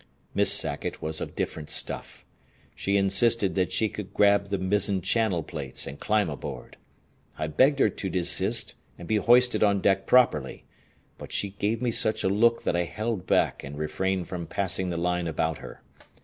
[0.33, 2.25] Miss Sackett was of different stuff.
[2.73, 6.77] She insisted that she could grab the mizzen channel plates and climb aboard.
[7.37, 10.65] I begged her to desist and be hoisted on deck properly,
[11.19, 14.89] but she gave me such a look that I held back and refrained from passing
[14.89, 15.83] the line about her.